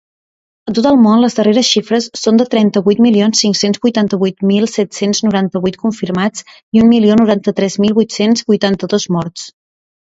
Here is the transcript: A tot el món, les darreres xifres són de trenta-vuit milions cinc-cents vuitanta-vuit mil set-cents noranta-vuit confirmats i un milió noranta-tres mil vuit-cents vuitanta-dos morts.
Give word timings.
A 0.69 0.71
tot 0.77 0.85
el 0.91 0.95
món, 1.01 1.19
les 1.23 1.35
darreres 1.39 1.67
xifres 1.73 2.07
són 2.21 2.39
de 2.41 2.47
trenta-vuit 2.55 3.03
milions 3.07 3.43
cinc-cents 3.45 3.83
vuitanta-vuit 3.85 4.43
mil 4.53 4.67
set-cents 4.77 5.23
noranta-vuit 5.29 5.81
confirmats 5.85 6.49
i 6.79 6.85
un 6.87 6.91
milió 6.97 7.21
noranta-tres 7.23 7.81
mil 7.87 7.99
vuit-cents 8.01 8.49
vuitanta-dos 8.53 9.09
morts. 9.19 9.49